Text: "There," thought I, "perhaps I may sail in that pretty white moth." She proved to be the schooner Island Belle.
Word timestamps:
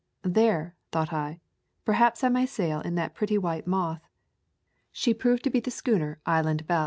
"There," 0.23 0.75
thought 0.91 1.13
I, 1.13 1.41
"perhaps 1.85 2.23
I 2.23 2.29
may 2.29 2.47
sail 2.47 2.81
in 2.81 2.95
that 2.95 3.13
pretty 3.13 3.37
white 3.37 3.67
moth." 3.67 4.01
She 4.91 5.13
proved 5.13 5.43
to 5.43 5.51
be 5.51 5.59
the 5.59 5.69
schooner 5.69 6.17
Island 6.25 6.65
Belle. 6.65 6.79